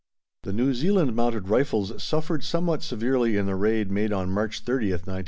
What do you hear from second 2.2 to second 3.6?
somewhat severely in the